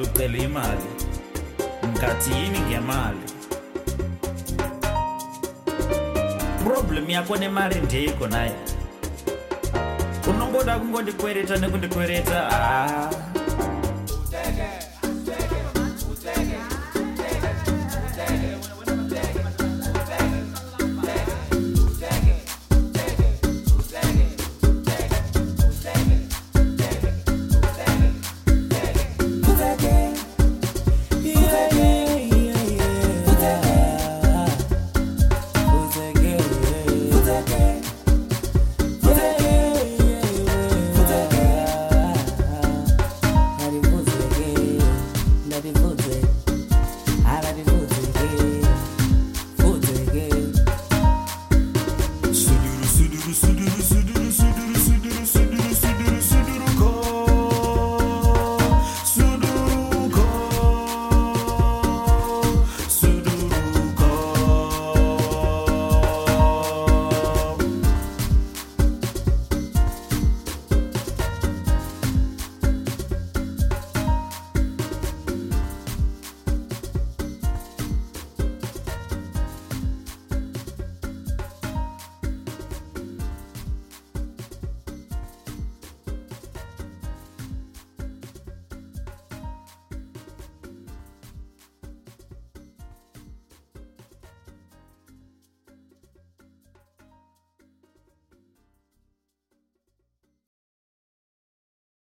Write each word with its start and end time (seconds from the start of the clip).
ucela 0.00 0.38
imali 0.38 0.82
ngathi 1.96 2.30
yini 2.34 2.60
ngemali 2.60 3.18
problem 6.64 7.10
yakho 7.10 7.36
nemali 7.36 7.80
ndeyiko 7.80 8.26
naye 8.26 8.52
unongoda 10.28 10.78
kungondikwereta 10.78 11.56
nekundikwereta 11.56 12.48
aa 12.52 12.86
ah. 13.10 13.39